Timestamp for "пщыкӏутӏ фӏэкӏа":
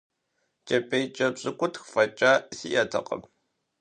1.35-2.31